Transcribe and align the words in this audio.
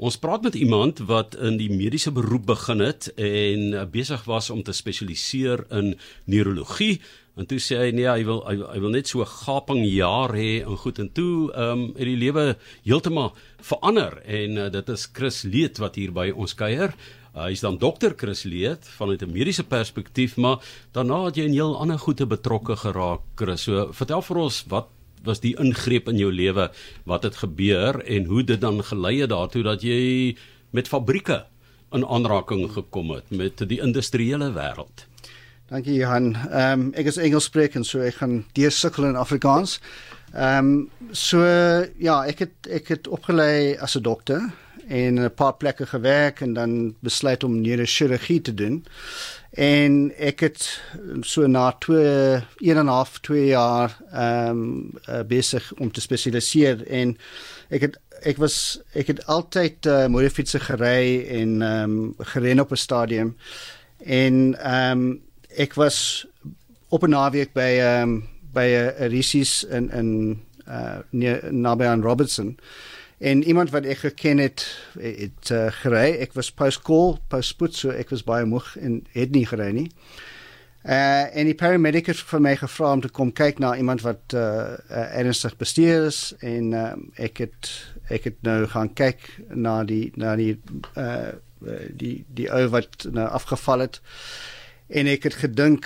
Ons 0.00 0.16
praat 0.16 0.40
met 0.46 0.54
iemand 0.56 1.02
wat 1.04 1.34
in 1.36 1.58
die 1.60 1.68
mediese 1.68 2.08
beroep 2.16 2.46
begin 2.48 2.80
het 2.80 3.10
en 3.20 3.74
uh, 3.76 3.82
besig 3.84 4.22
was 4.24 4.46
om 4.50 4.62
te 4.64 4.72
spesialiseer 4.72 5.66
in 5.76 5.90
neurologie. 6.24 7.02
En 7.36 7.44
toe 7.44 7.58
sê 7.60 7.76
hy 7.82 7.90
nee, 7.92 8.06
hy 8.08 8.22
wil 8.24 8.40
hy, 8.46 8.54
hy 8.64 8.80
wil 8.80 8.94
net 8.94 9.10
so 9.12 9.20
'n 9.20 9.28
gaping 9.28 9.82
jaar 9.84 10.32
hê 10.32 10.64
en 10.64 10.80
goed 10.80 11.02
en 11.04 11.10
toe 11.12 11.52
ehm 11.52 11.72
um, 11.72 11.82
het 11.98 12.08
die 12.08 12.16
lewe 12.16 12.56
heeltemal 12.82 13.34
verander 13.60 14.16
en 14.24 14.56
uh, 14.56 14.68
dit 14.72 14.88
is 14.88 15.04
Chris 15.12 15.42
Leet 15.42 15.76
wat 15.84 16.00
hier 16.00 16.12
by 16.16 16.30
ons 16.32 16.56
kuier. 16.56 16.96
Uh, 17.36 17.44
hy 17.44 17.52
is 17.52 17.60
dan 17.60 17.76
dokter 17.76 18.16
Chris 18.16 18.44
Leet 18.48 18.88
vanuit 18.96 19.20
'n 19.20 19.32
mediese 19.32 19.64
perspektief, 19.68 20.36
maar 20.36 20.64
daarna 20.92 21.26
het 21.28 21.36
jy 21.36 21.44
in 21.44 21.60
heel 21.60 21.76
ander 21.76 21.98
goede 21.98 22.26
betrokke 22.26 22.76
geraak, 22.76 23.20
Chris. 23.36 23.68
So 23.68 23.92
vertel 23.92 24.22
vir 24.22 24.36
ons 24.36 24.64
wat 24.68 24.88
was 25.24 25.40
die 25.40 25.54
ingreep 25.58 26.08
in 26.08 26.18
jou 26.18 26.32
lewe 26.32 26.70
wat 27.04 27.22
het 27.22 27.36
gebeur 27.42 28.00
en 28.04 28.24
hoe 28.24 28.44
dit 28.44 28.60
dan 28.60 28.82
gelei 28.84 29.20
het 29.20 29.30
daartoe 29.30 29.62
dat 29.62 29.82
jy 29.82 30.36
met 30.70 30.88
fabrieke 30.88 31.44
in 31.92 32.06
aanraking 32.06 32.70
gekom 32.72 33.10
het 33.10 33.30
met 33.30 33.62
die 33.68 33.80
industriële 33.82 34.52
wêreld. 34.54 35.06
Dankie 35.70 35.94
Johan. 36.00 36.34
Ehm 36.34 36.80
um, 36.80 36.86
ek 36.98 37.06
is 37.06 37.18
Engels 37.18 37.46
sprekend 37.50 37.86
so 37.86 38.02
ek 38.02 38.18
gaan 38.22 38.40
deur 38.58 38.72
sukkel 38.74 39.06
in 39.06 39.18
Afrikaans. 39.18 39.78
Ehm 40.32 40.72
um, 40.72 41.12
so 41.12 41.42
ja, 41.98 42.24
ek 42.26 42.46
het 42.46 42.70
ek 42.70 42.90
het 42.94 43.08
opgelei 43.08 43.76
as 43.78 43.96
'n 43.96 44.02
dokter 44.02 44.50
en 44.90 45.14
'n 45.14 45.34
paar 45.34 45.54
plekke 45.54 45.86
gewerk 45.86 46.40
en 46.40 46.52
dan 46.52 46.94
besluit 47.00 47.44
om 47.44 47.60
neurochirurgie 47.60 48.40
te 48.40 48.54
doen. 48.54 48.84
En 49.50 50.12
ek 50.16 50.40
het 50.40 50.82
so 51.20 51.46
na 51.46 51.70
2 51.78 52.42
1 52.56 52.76
en 52.76 52.84
'n 52.84 52.86
half 52.86 53.18
2 53.18 53.46
jaar 53.46 53.98
ehm 54.12 54.48
um, 54.48 54.90
uh, 55.08 55.22
besig 55.26 55.72
om 55.78 55.92
te 55.92 56.00
spesialiseer 56.00 56.86
en 56.86 57.16
ek 57.68 57.80
het 57.80 57.98
ek 58.22 58.36
was 58.36 58.80
ek 58.92 59.06
het 59.06 59.26
altyd 59.26 59.86
uh, 59.86 60.06
motorfietsse 60.06 60.60
gery 60.60 61.26
en 61.28 61.62
ehm 61.62 61.90
um, 61.90 62.14
geren 62.18 62.60
op 62.60 62.70
'n 62.70 62.76
stadium 62.76 63.36
en 63.98 64.58
ehm 64.58 65.00
um, 65.00 65.22
ek 65.56 65.74
was 65.74 66.26
op 66.88 67.02
'n 67.02 67.10
naweek 67.10 67.52
by 67.52 67.78
ehm 67.78 68.02
um, 68.02 68.28
by 68.52 68.66
'n 68.98 69.08
Risis 69.08 69.64
in 69.64 69.90
in 69.90 70.40
uh 70.68 70.98
naby 71.50 71.84
aan 71.84 72.02
Robertson 72.02 72.58
en 73.20 73.42
iemand 73.44 73.70
wat 73.70 73.84
ek 73.84 73.98
geken 74.06 74.38
het 74.40 74.64
het 74.96 75.50
uh, 75.52 75.66
gery. 75.82 76.16
Ek 76.24 76.32
was 76.32 76.48
post 76.52 76.80
call 76.88 77.18
post 77.28 77.52
spoed 77.52 77.76
so 77.76 77.92
ek 77.92 78.12
was 78.14 78.24
baie 78.24 78.46
moeg 78.48 78.72
en 78.80 79.02
het 79.12 79.34
nie 79.36 79.44
gery 79.46 79.70
nie. 79.76 79.88
Uh 80.80 81.28
en 81.36 81.44
die 81.44 81.54
paramedic 81.54 82.08
het 82.08 82.22
vir 82.30 82.40
my 82.40 82.54
gevra 82.56 82.94
om 82.96 83.02
te 83.04 83.10
kom 83.12 83.32
kyk 83.36 83.58
na 83.60 83.74
iemand 83.76 84.00
wat 84.06 84.32
uh, 84.32 84.40
uh 84.88 85.18
ernstig 85.20 85.58
bestuur 85.60 86.06
is 86.08 86.20
en 86.40 86.72
uh, 86.72 86.94
ek 87.20 87.42
het 87.44 87.68
ek 88.08 88.30
het 88.30 88.38
nou 88.48 88.64
gaan 88.72 88.88
kyk 88.96 89.28
na 89.52 89.82
die 89.84 90.08
na 90.16 90.32
die 90.40 90.54
uh 90.96 91.36
die 91.92 92.22
die 92.32 92.48
ou 92.48 92.64
wat 92.72 93.04
nou 93.12 93.26
afgeval 93.28 93.84
het. 93.84 94.00
En 94.88 95.06
ek 95.06 95.28
het 95.28 95.36
gedink 95.44 95.84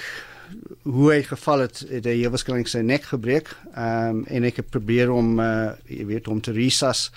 hoe 0.82 1.10
hy 1.12 1.22
geval 1.22 1.66
het, 1.66 1.82
het 1.90 2.04
hy 2.04 2.28
waarskynlik 2.28 2.68
sy 2.70 2.84
nek 2.84 3.10
gebreek. 3.14 3.50
Ehm 3.74 4.20
um, 4.20 4.22
en 4.28 4.44
ek 4.50 4.62
het 4.62 4.70
probeer 4.70 5.12
om 5.12 5.38
uh 5.40 5.72
jy 5.88 6.06
weet 6.06 6.28
om 6.28 6.40
te 6.40 6.52
resus. 6.52 7.10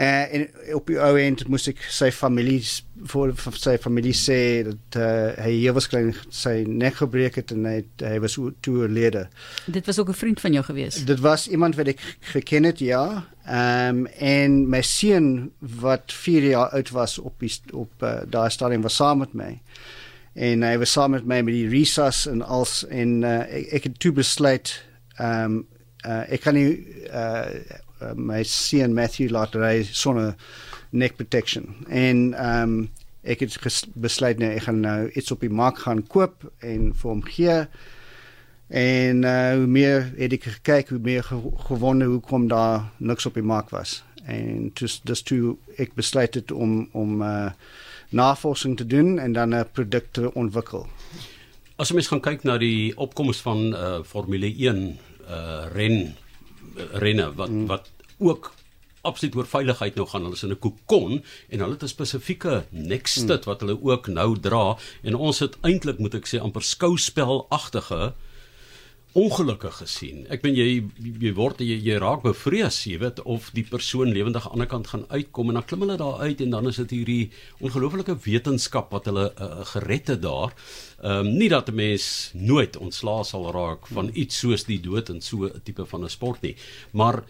Uh, 0.00 0.34
en 0.34 0.48
op 0.74 0.88
die 0.90 0.96
ou 0.98 1.12
end 1.22 1.44
moes 1.46 1.68
ek 1.70 1.78
sy 1.94 2.08
familie 2.10 2.56
voor 3.12 3.30
sy 3.54 3.76
familie 3.78 4.14
sê 4.18 4.38
dat 4.66 4.96
uh, 4.98 5.28
hy 5.44 5.70
was 5.76 5.86
klein 5.86 6.08
sy 6.34 6.64
nek 6.66 6.96
gebreek 6.98 7.38
het 7.38 7.52
en 7.54 7.68
hy 7.68 7.76
hy 8.02 8.16
was 8.24 8.34
toe 8.34 8.74
oorlede. 8.80 9.28
Dit 9.70 9.86
was 9.86 10.00
ook 10.02 10.10
'n 10.10 10.18
vriend 10.18 10.40
van 10.42 10.52
jou 10.52 10.64
gewees. 10.64 11.04
Dit 11.06 11.20
was 11.22 11.46
iemand 11.46 11.78
wat 11.78 11.92
ek 11.94 12.02
geken 12.34 12.64
het, 12.64 12.78
ja. 12.82 13.26
Ehm 13.46 14.02
um, 14.02 14.06
en 14.18 14.68
my 14.68 14.82
seun 14.82 15.52
wat 15.60 16.10
4 16.12 16.42
jaar 16.42 16.68
oud 16.74 16.90
was 16.90 17.18
op 17.18 17.38
die, 17.38 17.52
op 17.70 17.92
uh, 18.02 18.26
daai 18.26 18.50
stadium 18.50 18.82
was 18.82 18.96
saam 18.96 19.18
met 19.18 19.32
my 19.32 19.60
en 20.34 20.62
hy 20.66 20.74
was 20.82 20.92
saam 20.92 21.14
met 21.14 21.26
my 21.26 21.40
met 21.46 21.54
die 21.54 21.68
resus 21.70 22.24
en 22.26 22.42
als 22.42 22.82
en 22.90 23.22
uh, 23.22 23.40
ek, 23.46 23.70
ek 23.78 23.88
het 23.90 23.98
toe 24.02 24.12
besluit 24.12 24.74
ehm 25.16 25.44
um, 25.44 25.58
uh, 26.04 26.22
ek 26.28 26.42
kan 26.44 26.56
nie 26.58 26.68
uh, 27.08 27.48
my 28.12 28.42
seun 28.44 28.92
Matthew 28.94 29.30
laat 29.32 29.54
ry 29.56 29.84
sonder 29.88 30.34
neck 30.90 31.16
protection. 31.16 31.86
En 31.88 32.34
ehm 32.34 32.62
um, 32.62 32.90
ek 33.24 33.40
het 33.40 33.54
besluit 33.96 34.38
nou 34.38 34.50
ek 34.52 34.66
gaan 34.66 34.82
nou 34.84 35.10
iets 35.16 35.32
op 35.32 35.40
die 35.40 35.48
mark 35.48 35.78
gaan 35.86 36.02
koop 36.12 36.44
en 36.60 36.90
vir 36.92 37.10
hom 37.10 37.22
gee. 37.24 37.54
En 38.68 39.22
uh, 39.24 39.54
hoe 39.56 39.70
meer 39.70 40.10
het 40.18 40.34
ek 40.36 40.48
gekyk 40.58 40.92
hoe 40.92 41.00
meer 41.00 41.24
gewonder 41.68 42.08
hoe 42.08 42.20
kom 42.20 42.48
daar 42.48 42.90
niks 42.98 43.26
op 43.26 43.38
die 43.40 43.46
mark 43.46 43.72
was. 43.72 44.02
En 44.24 44.70
dus 44.74 45.00
dus 45.04 45.22
toe 45.22 45.56
ek 45.80 45.96
besluit 45.96 46.34
het 46.34 46.52
om 46.52 46.88
om 46.92 47.22
uh, 47.22 47.50
navorsing 48.14 48.76
te 48.78 48.86
doen 48.86 49.18
en 49.18 49.32
dan 49.32 49.54
'n 49.54 49.68
produk 49.72 50.06
te 50.12 50.34
ontwikkel. 50.34 50.86
As 51.76 51.88
jy 51.88 51.94
mens 51.94 52.08
gaan 52.08 52.20
kyk 52.20 52.44
na 52.44 52.58
die 52.58 52.96
opkoms 52.96 53.40
van 53.42 53.74
uh 53.74 54.02
Formule 54.02 54.46
1 54.46 54.98
uh 55.28 55.66
ren 55.72 56.14
uh, 56.76 56.84
renne 56.92 57.34
wat 57.34 57.48
hmm. 57.48 57.66
wat 57.66 57.90
ook 58.18 58.52
absoluut 59.04 59.34
oor 59.36 59.46
veiligheid 59.46 59.94
nou 59.94 60.06
gaan. 60.08 60.22
Hulle 60.22 60.34
is 60.34 60.42
in 60.42 60.50
'n 60.50 60.58
kokon 60.58 61.24
en 61.48 61.58
hulle 61.58 61.72
het 61.72 61.82
'n 61.82 61.88
spesifieke 61.88 62.64
nekstit 62.70 63.44
hmm. 63.44 63.50
wat 63.50 63.60
hulle 63.60 63.82
ook 63.82 64.06
nou 64.06 64.38
dra 64.40 64.76
en 65.02 65.14
ons 65.14 65.38
het 65.38 65.56
eintlik 65.60 65.98
moet 65.98 66.14
ek 66.14 66.26
sê 66.26 66.40
amper 66.40 66.62
skouspelagtige 66.62 68.14
ongelukke 69.14 69.70
gesien. 69.70 70.24
Ek 70.32 70.42
bedoel 70.42 70.58
jy 70.58 71.18
jy 71.22 71.30
word 71.36 71.60
jy, 71.62 71.76
jy 71.86 71.98
raak 72.02 72.24
bevrees, 72.24 72.80
jy 72.88 72.98
weet 72.98 73.20
of 73.30 73.52
die 73.54 73.62
persoon 73.68 74.10
lewendig 74.10 74.42
aan 74.42 74.50
die 74.50 74.58
ander 74.58 74.70
kant 74.72 74.90
gaan 74.90 75.04
uitkom 75.12 75.52
en 75.52 75.60
dan 75.60 75.66
klim 75.70 75.84
hulle 75.84 75.98
daar 76.00 76.24
uit 76.26 76.42
en 76.42 76.56
dan 76.56 76.66
is 76.70 76.80
dit 76.82 76.96
hierdie 76.96 77.22
ongelooflike 77.62 78.16
wetenskap 78.24 78.90
wat 78.94 79.06
hulle 79.10 79.28
uh, 79.30 79.62
gered 79.70 80.10
het 80.16 80.22
daar. 80.24 80.56
Ehm 80.98 81.30
um, 81.30 81.32
nie 81.38 81.48
dat 81.48 81.70
'n 81.70 81.78
mens 81.78 82.30
nooit 82.34 82.76
ontslae 82.76 83.24
sal 83.24 83.50
raak 83.54 83.86
van 83.86 84.10
iets 84.14 84.38
soos 84.38 84.66
die 84.66 84.80
dood 84.80 85.08
in 85.08 85.20
so 85.20 85.46
'n 85.46 85.62
tipe 85.62 85.86
van 85.86 86.04
'n 86.04 86.10
sport 86.10 86.42
nie. 86.42 86.56
Maar 86.92 87.22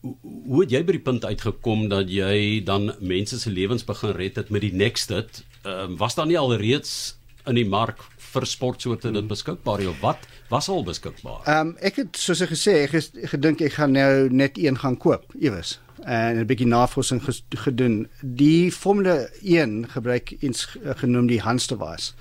hoe 0.00 0.60
het 0.60 0.70
jy 0.70 0.84
by 0.84 0.92
die 0.92 1.06
punt 1.06 1.24
uitgekom 1.24 1.88
dat 1.88 2.10
jy 2.10 2.62
dan 2.64 2.92
mense 3.00 3.38
se 3.40 3.50
lewens 3.50 3.84
begin 3.84 4.10
red 4.10 4.36
het 4.36 4.50
met 4.50 4.60
die 4.60 4.74
Nextit? 4.74 5.44
Ehm 5.64 5.92
um, 5.92 5.96
was 5.96 6.14
daar 6.14 6.26
nie 6.26 6.38
alreeds 6.38 7.16
in 7.46 7.54
die 7.54 7.68
mark 7.68 8.04
vir 8.36 8.46
sportsoorte 8.48 9.12
dit 9.14 9.28
beskikbaar 9.30 9.86
of 9.88 10.00
wat 10.04 10.28
was 10.52 10.68
al 10.68 10.84
beskikbaar? 10.86 11.42
Ehm 11.46 11.72
um, 11.72 11.74
ek 11.80 12.02
het 12.02 12.20
soos 12.20 12.44
ek 12.44 12.52
gesê 12.54 12.82
ek 12.84 12.96
het 12.98 13.18
gedink 13.32 13.64
ek 13.64 13.78
gaan 13.80 13.96
nou 13.96 14.28
net 14.30 14.60
een 14.60 14.78
gaan 14.84 14.98
koop 15.00 15.32
iewers 15.40 15.78
en 16.04 16.38
'n 16.38 16.46
bietjie 16.46 16.66
navorsing 16.66 17.22
gedoen. 17.66 18.08
Die 18.20 18.72
Formule 18.72 19.30
1 19.42 19.88
gebruik 19.90 20.36
iets 20.40 20.68
genoem 21.02 21.26
die 21.26 21.40
Hanstewas. 21.40 22.14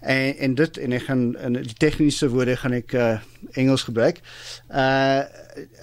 En 0.00 0.36
en 0.36 0.54
dit 0.54 0.78
en 0.78 0.92
ek 0.92 1.02
gaan 1.02 1.36
in 1.38 1.52
die 1.52 1.78
tegniese 1.78 2.28
woorde 2.28 2.56
gaan 2.56 2.72
ek 2.72 2.92
uh, 2.92 3.18
Engels 3.52 3.82
gebruik. 3.82 4.20
Uh, 4.70 5.22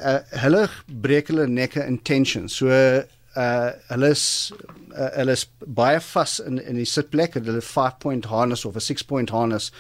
uh 0.05 0.19
hulle 0.43 0.69
breek 1.01 1.27
hulle 1.27 1.47
nekke 1.47 1.85
in 1.85 2.01
tension. 2.01 2.49
So 2.49 2.67
uh 2.67 3.01
hulle 3.33 4.09
is 4.09 4.51
uh, 4.95 5.09
hulle 5.15 5.31
is 5.31 5.45
baie 5.65 5.99
vas 5.99 6.39
in 6.39 6.59
in 6.59 6.75
die 6.75 6.85
sitplek 6.85 7.37
hulle 7.39 7.61
5 7.61 7.99
point 7.99 8.25
harness 8.25 8.65
of 8.65 8.75
'n 8.75 8.81
6 8.81 9.03
point 9.03 9.29
harness. 9.29 9.71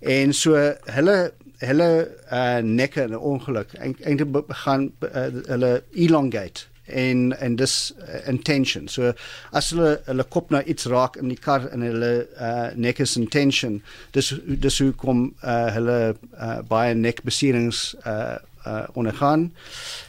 En 0.00 0.32
so 0.32 0.54
hulle 0.86 1.32
hulle 1.58 2.08
uh 2.32 2.58
nekke 2.62 3.02
in 3.02 3.12
'n 3.12 3.18
ongeluk. 3.18 3.74
Eintlik 3.78 4.44
gaan 4.48 4.92
uh, 5.02 5.28
hulle 5.46 5.82
elongate 5.92 6.66
en 6.88 7.38
en 7.38 7.56
dis 7.56 7.94
uh, 8.00 8.28
intention 8.28 8.88
so 8.88 9.12
as 9.52 9.70
hulle 9.70 10.00
hulle 10.06 10.24
kop 10.24 10.50
nou 10.50 10.62
iets 10.64 10.86
raak 10.86 11.16
in 11.16 11.28
die 11.28 11.36
kar 11.36 11.68
en 11.72 11.84
hulle 11.84 12.12
uh 12.40 12.70
nek 12.74 13.00
is 13.04 13.16
intention 13.16 13.82
dis 14.12 14.32
dis 14.46 14.78
hoe 14.78 14.92
kom 14.92 15.34
uh 15.42 15.66
hulle 15.76 15.98
uh, 16.40 16.60
baie 16.68 16.94
nekbeserings 16.94 17.94
uh 18.06 18.36
uh 18.66 18.86
ondergaan. 18.94 19.52
Uh, 19.52 20.07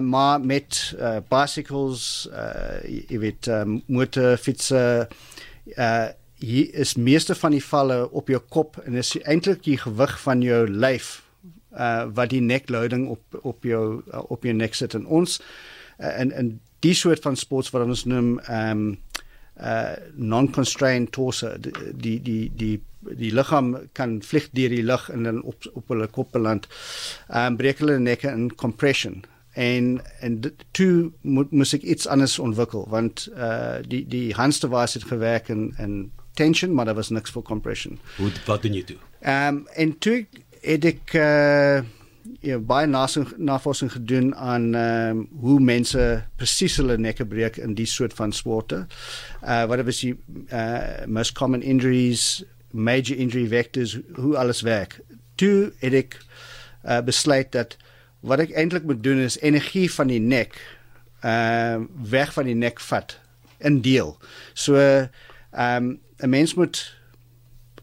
maar 0.00 0.40
met 0.40 0.94
uh, 0.96 1.18
bicycles, 1.28 2.28
uh, 2.32 2.78
jy 2.88 3.18
weet, 3.20 3.48
um, 3.52 3.82
motorfietsse, 3.86 5.08
uh, 5.76 6.06
hier 6.38 6.74
is 6.74 6.94
meeste 6.94 7.34
van 7.34 7.52
die 7.52 7.64
valle 7.64 8.10
op 8.10 8.30
jou 8.30 8.40
kop 8.48 8.78
en 8.86 8.94
is 8.98 9.16
eintlik 9.24 9.64
die 9.66 9.76
gewig 9.76 10.14
van 10.22 10.42
jou 10.42 10.62
lyf 10.70 11.18
uh, 11.74 12.06
wat 12.14 12.30
die 12.30 12.42
nekloading 12.42 13.08
op 13.08 13.40
op 13.42 13.66
jou 13.66 14.02
uh, 14.12 14.22
op 14.30 14.46
jou 14.46 14.54
nek 14.54 14.74
sit 14.78 14.94
en 14.94 15.06
ons 15.06 15.40
uh, 15.98 16.14
in 16.20 16.32
in 16.32 16.52
die 16.86 16.94
soort 16.94 17.22
van 17.26 17.36
sports 17.36 17.72
wat 17.74 17.86
ons 17.86 18.06
noem 18.06 18.38
um 18.48 18.90
uh 19.58 19.96
non-constrained 20.14 21.10
torso 21.10 21.56
die 21.58 22.20
die 22.22 22.44
die 22.54 22.76
die 23.18 23.32
liggaam 23.34 23.72
kan 23.98 24.20
vlieg 24.22 24.46
deur 24.54 24.70
die 24.70 24.84
lug 24.86 25.08
en 25.10 25.26
dan 25.26 25.40
op 25.42 25.66
op 25.72 25.88
hulle 25.90 26.06
kop 26.06 26.30
beland. 26.32 26.68
Ehm 27.28 27.52
um, 27.52 27.56
breek 27.56 27.82
hulle 27.82 27.98
nekke 27.98 28.30
in 28.30 28.54
compression 28.54 29.24
en 29.52 30.00
en 30.20 30.40
toe 30.70 31.10
moet 31.20 31.50
moet 31.50 31.72
ek 31.72 31.82
iets 31.82 32.06
anders 32.06 32.38
ontwikkel 32.38 32.86
want 32.88 33.28
uh 33.36 33.80
die 33.86 34.06
die 34.06 34.34
handste 34.34 34.68
was 34.68 34.94
het 34.94 35.04
gewerk 35.04 35.48
in 35.48 35.74
in 35.78 36.10
tension 36.34 36.74
maar 36.74 36.84
daar 36.84 36.94
was 36.94 37.08
niks 37.08 37.30
vir 37.30 37.42
compression. 37.42 37.98
Hoe 38.16 38.30
wat 38.46 38.62
doen 38.62 38.74
jy 38.74 38.82
toe? 38.82 38.96
Ehm 39.20 39.54
um, 39.54 39.66
en 39.74 39.98
toe 39.98 40.26
het 40.60 40.84
ek 40.84 41.14
uh 41.14 41.80
know, 42.40 42.60
baie 42.66 42.86
navorsing 43.36 43.92
gedoen 43.92 44.34
aan 44.36 44.74
ehm 44.74 45.18
um, 45.18 45.28
hoe 45.40 45.60
mense 45.60 46.04
presies 46.36 46.76
hulle 46.76 46.98
nekke 46.98 47.26
breek 47.26 47.56
in 47.56 47.74
die 47.74 47.86
soort 47.86 48.14
van 48.14 48.32
sporte. 48.32 48.86
Uh 49.42 49.64
wat 49.66 49.86
is 49.86 50.04
die 50.04 50.14
uh 50.52 51.06
most 51.06 51.34
common 51.34 51.62
injuries, 51.62 52.44
major 52.70 53.16
injury 53.16 53.48
vectors, 53.48 53.98
hoe 54.14 54.36
alles 54.36 54.60
werk. 54.60 55.00
Toe 55.34 55.72
het 55.78 55.92
ek 55.92 56.18
uh 56.84 57.00
besluit 57.02 57.52
dat 57.52 57.76
wat 58.20 58.42
ek 58.42 58.54
eintlik 58.56 58.84
moet 58.84 59.02
doen 59.02 59.18
is 59.22 59.40
energie 59.40 59.88
van 59.92 60.06
die 60.06 60.20
nek 60.20 60.58
ehm 61.20 61.82
uh, 61.82 62.10
weg 62.10 62.32
van 62.32 62.46
die 62.46 62.54
nek 62.54 62.80
vat 62.80 63.18
in 63.58 63.80
deel. 63.82 64.16
So 64.54 64.76
ehm 64.76 65.08
um, 65.52 65.98
'n 66.18 66.30
mens 66.30 66.54
moet 66.54 66.98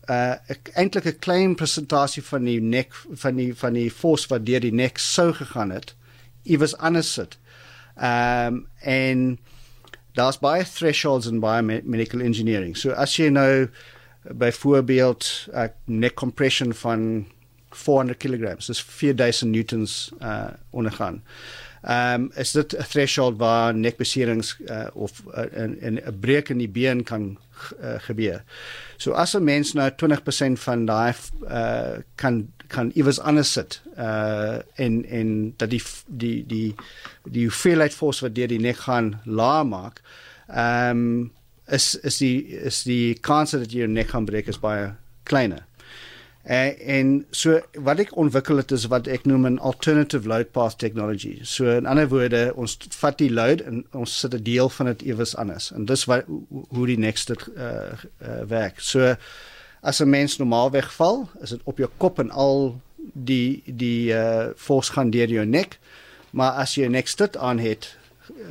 uh 0.09 0.35
eintlik 0.73 1.05
'n 1.05 1.19
klein 1.19 1.55
presentasie 1.55 2.23
van 2.23 2.43
die 2.43 2.61
nek 2.61 2.93
van 2.93 3.35
die 3.35 3.55
van 3.55 3.73
die 3.73 3.91
force 3.91 4.27
wat 4.27 4.45
deur 4.45 4.59
die 4.59 4.73
nek 4.73 4.97
sou 4.97 5.33
gegaan 5.33 5.69
het 5.69 5.95
iewers 6.43 6.77
anders 6.77 7.13
sit. 7.13 7.37
Um 7.95 8.67
en 8.79 9.39
daar's 10.13 10.39
baie 10.39 10.63
thresholds 10.63 11.27
in 11.27 11.39
biomedical 11.39 12.21
engineering. 12.21 12.77
So 12.77 12.91
as 12.91 13.15
jy 13.17 13.29
nou 13.29 13.69
byvoorbeeld 14.23 15.47
'n 15.47 15.57
uh, 15.57 15.67
neck 15.85 16.13
compression 16.13 16.73
van 16.73 17.27
400 17.69 18.17
kg, 18.17 18.55
dis 18.65 18.81
4000 18.81 19.51
newtons 19.51 20.11
uh 20.21 20.47
ondergaan. 20.69 21.23
Um 21.85 22.31
is 22.35 22.51
dit 22.51 22.73
'n 22.77 22.83
threshold 22.83 23.37
waar 23.37 23.75
nekbeserings 23.75 24.57
uh, 24.67 24.87
of 24.93 25.21
'n 25.25 25.77
uh, 25.81 26.07
'n 26.07 26.19
breek 26.19 26.49
in 26.49 26.57
die 26.57 26.69
been 26.69 27.03
kan 27.03 27.37
uh, 27.83 27.95
gebeur. 27.97 28.43
So 28.97 29.11
as 29.11 29.35
'n 29.35 29.43
mens 29.43 29.73
nou 29.73 29.91
20% 29.91 30.59
van 30.59 30.85
daai 30.85 31.13
uh 31.49 31.97
kan 32.15 32.53
kan 32.67 32.91
iewers 32.93 33.19
anders 33.19 33.51
sit 33.51 33.81
uh 33.97 34.57
en 34.75 35.05
en 35.05 35.53
dat 35.57 35.69
die 35.69 35.83
die 36.07 36.45
die 36.45 36.75
die 37.23 37.43
hoeveelheid 37.43 37.93
force 37.93 38.21
wat 38.21 38.35
deur 38.35 38.47
die 38.47 38.59
nek 38.59 38.77
gaan 38.77 39.21
laag 39.23 39.65
maak. 39.65 40.01
Ehm 40.47 40.89
um, 40.89 41.31
is 41.67 41.95
is 41.95 42.17
die 42.17 42.47
is 42.47 42.83
die 42.83 43.13
kans 43.19 43.51
dat 43.51 43.71
jy 43.71 43.77
jou 43.77 43.89
nek 43.89 44.07
gaan 44.07 44.25
breek 44.25 44.47
is 44.47 44.59
baie 44.59 44.93
kleiner. 45.23 45.65
Uh, 46.49 46.97
en 46.97 47.25
so 47.33 47.57
wat 47.81 47.99
ek 48.03 48.11
ontwikkel 48.21 48.59
het 48.61 48.69
is 48.75 48.83
wat 48.93 49.07
ek 49.09 49.23
noem 49.25 49.47
'n 49.49 49.57
alternative 49.65 50.27
load 50.29 50.51
path 50.53 50.77
technology. 50.77 51.39
So 51.41 51.65
in 51.65 51.85
ander 51.89 52.07
woorde, 52.07 52.53
ons 52.55 52.77
vat 52.89 53.17
die 53.17 53.31
load 53.33 53.61
en 53.61 53.85
ons 53.91 54.19
sit 54.19 54.33
'n 54.33 54.43
deel 54.43 54.69
van 54.69 54.85
dit 54.85 55.01
ewes 55.01 55.35
anders. 55.35 55.71
En 55.71 55.85
dis 55.85 56.05
wat 56.05 56.25
hoe 56.69 56.85
die 56.85 56.97
next 56.97 57.29
uh, 57.29 57.37
uh 57.57 58.43
werk. 58.47 58.79
So 58.79 59.15
as 59.81 59.99
'n 59.99 60.09
mens 60.09 60.37
normaalweg 60.37 60.93
val, 60.93 61.29
is 61.41 61.49
dit 61.49 61.61
op 61.63 61.77
jou 61.77 61.89
kop 61.97 62.19
en 62.19 62.29
al 62.29 62.81
die 63.13 63.63
die 63.65 64.13
uh 64.13 64.47
force 64.55 64.91
gaan 64.91 65.09
deur 65.09 65.27
jou 65.27 65.45
nek. 65.45 65.79
Maar 66.29 66.51
as 66.51 66.75
jy 66.75 66.85
'n 66.85 66.91
nek 66.91 67.07
stit 67.07 67.37
aan 67.37 67.57
het, 67.57 67.97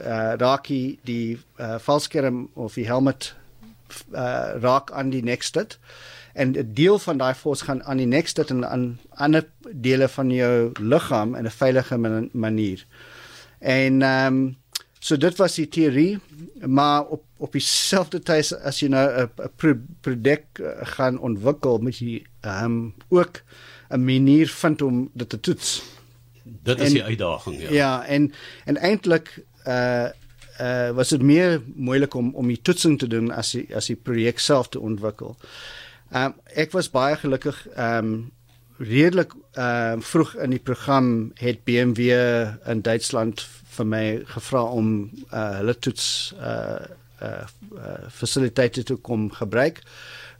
uh 0.04 0.34
raak 0.36 0.66
jy 0.66 0.98
die 1.02 1.38
uh 1.58 1.78
valskerm 1.78 2.48
of 2.54 2.74
die 2.74 2.86
helmet 2.86 3.34
uh 4.12 4.58
raak 4.60 4.90
aan 4.90 5.10
die 5.10 5.22
nek 5.22 5.42
stit 5.42 5.78
en 6.34 6.52
'n 6.52 6.72
deel 6.74 6.98
van 6.98 7.18
daai 7.18 7.34
force 7.34 7.64
gaan 7.64 7.82
aan 7.84 7.96
die 7.96 8.06
nek 8.06 8.28
sit 8.28 8.50
en 8.50 8.66
aan 8.66 8.98
ander 9.10 9.46
dele 9.70 10.08
van 10.08 10.30
jou 10.30 10.72
liggaam 10.80 11.34
in 11.34 11.44
'n 11.44 11.50
veilige 11.50 11.98
manier. 12.32 12.86
En 13.58 14.02
ehm 14.02 14.26
um, 14.26 14.56
so 14.98 15.16
dit 15.16 15.36
was 15.36 15.54
die 15.54 15.68
teorie, 15.68 16.18
maar 16.66 17.04
op 17.04 17.22
op 17.36 17.52
dieselfde 17.52 18.22
tyd 18.24 18.52
as 18.64 18.80
jy 18.80 18.88
nou 18.88 19.28
'n 19.36 19.86
produk 20.00 20.44
eh, 20.52 20.86
gaan 20.96 21.18
ontwikkel, 21.18 21.78
moet 21.78 21.98
jy 21.98 22.24
ehm 22.40 22.64
um, 22.64 22.94
ook 23.08 23.42
'n 23.88 24.04
manier 24.04 24.48
vind 24.48 24.82
om 24.82 25.10
dit 25.12 25.28
te 25.28 25.40
toets. 25.40 25.82
Dit 26.42 26.80
is 26.80 26.86
en, 26.86 26.92
die 26.92 27.04
uitdaging, 27.04 27.60
ja. 27.60 27.70
Ja, 27.70 28.04
en 28.04 28.32
en 28.64 28.76
eintlik 28.76 29.44
uh 29.66 30.08
uh 30.60 30.90
was 30.90 31.08
dit 31.08 31.22
meer 31.22 31.62
moeilik 31.74 32.14
om 32.14 32.34
om 32.34 32.46
die 32.46 32.60
toetsing 32.62 32.98
te 32.98 33.06
doen 33.06 33.30
as 33.30 33.50
die, 33.50 33.76
as 33.76 33.86
die 33.86 33.96
projek 33.96 34.38
self 34.38 34.68
te 34.68 34.80
ontwikkel. 34.80 35.36
Ehm 36.14 36.24
um, 36.30 36.34
ek 36.54 36.70
was 36.70 36.90
baie 36.94 37.16
gelukkig 37.18 37.56
ehm 37.74 38.06
um, 38.06 38.32
redelik 38.78 39.32
ehm 39.58 39.98
um, 39.98 40.02
vroeg 40.02 40.34
in 40.46 40.52
die 40.54 40.62
program 40.62 41.08
het 41.42 41.64
BMW 41.66 42.10
in 42.70 42.82
Duitsland 42.86 43.42
vir 43.76 43.86
my 43.86 44.04
gevra 44.30 44.62
om 44.62 44.92
uh, 45.32 45.56
hulle 45.58 45.74
toets 45.78 46.34
uh 46.38 46.86
uh, 47.22 47.46
uh 47.74 47.96
fasiliteite 48.10 48.82
te 48.82 48.94
kom 48.94 49.30
gebruik 49.30 49.80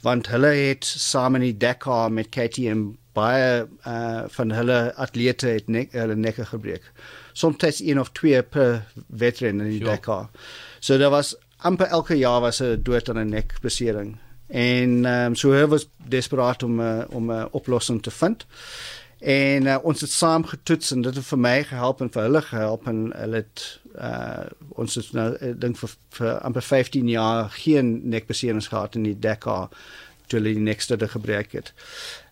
want 0.06 0.30
hulle 0.30 0.52
het 0.54 0.86
saam 0.86 1.40
in 1.40 1.48
die 1.48 1.56
Dakar 1.66 2.12
met 2.12 2.30
KTM 2.30 2.92
baie 3.18 3.66
uh 3.66 4.24
van 4.36 4.54
hulle 4.54 4.78
atlete 4.94 5.56
het 5.56 5.68
nek, 5.68 5.92
hulle 5.92 6.14
nekke 6.14 6.44
gebreek. 6.44 6.86
Soms 7.32 7.80
een 7.80 8.00
of 8.00 8.12
twee 8.12 8.42
per 8.42 8.84
veteran 9.10 9.60
in 9.60 9.72
die 9.72 9.82
sure. 9.82 9.90
Dakar. 9.90 10.30
So 10.80 10.98
daar 10.98 11.10
was 11.10 11.34
amper 11.56 11.86
elke 11.86 12.14
jaar 12.14 12.40
was 12.40 12.62
'n 12.62 12.82
dood 12.82 13.08
aan 13.08 13.18
'n 13.18 13.28
nekbesering 13.28 14.18
en 14.54 15.04
ehm 15.04 15.26
um, 15.26 15.34
so 15.34 15.50
hy 15.52 15.66
was 15.66 15.88
desperaat 16.08 16.62
om 16.62 16.80
uh, 16.80 17.02
om 17.08 17.32
'n 17.32 17.48
oplossing 17.50 18.02
te 18.02 18.10
vind. 18.10 18.46
En 19.18 19.66
uh, 19.66 19.76
ons 19.82 20.00
het 20.00 20.10
saam 20.10 20.44
getoets 20.44 20.90
en 20.90 21.02
dit 21.02 21.14
het 21.14 21.24
vir 21.24 21.38
my 21.38 21.64
gehelp 21.64 22.00
en 22.00 22.10
vir 22.12 22.22
hulle 22.22 22.42
gehelp 22.42 22.86
en 22.86 23.12
hulle 23.16 23.36
het 23.36 23.80
uh, 23.98 24.46
ons 24.68 24.94
het 24.94 25.12
nou 25.12 25.28
ek 25.40 25.60
dink 25.60 25.78
vir, 25.80 25.90
vir 26.10 26.38
amper 26.38 26.62
15 26.62 27.08
jaar 27.08 27.50
geen 27.50 28.00
nekbeserings 28.08 28.68
gehad 28.68 28.94
in 28.94 29.02
die 29.02 29.18
Dakar 29.18 29.68
toe 30.26 30.38
hulle 30.38 30.54
die 30.54 30.64
nekste 30.64 30.96
te 30.96 31.08
gebruik 31.08 31.52
het. 31.52 31.72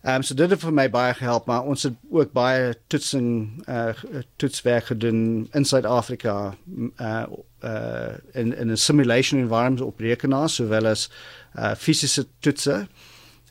Ehm 0.02 0.14
um, 0.14 0.22
so 0.22 0.34
dit 0.34 0.50
het 0.50 0.60
vir 0.60 0.72
my 0.72 0.88
baie 0.90 1.14
gehelp 1.14 1.46
maar 1.46 1.62
ons 1.62 1.82
het 1.82 1.94
ook 2.10 2.32
baie 2.32 2.74
toetsing 2.86 3.64
uh, 3.68 3.92
toetswerk 4.36 4.92
gedoen 4.92 5.48
in 5.52 5.64
Suid-Afrika 5.64 6.54
uh, 7.00 7.24
uh, 7.64 8.14
in 8.32 8.56
in 8.56 8.70
'n 8.70 8.76
simulation 8.76 9.40
environment 9.40 9.80
op 9.80 10.00
rekenaars 10.00 10.54
sowel 10.54 10.86
as 10.86 11.10
uh 11.56 11.74
fisiese 11.76 12.24
toetse 12.40 12.86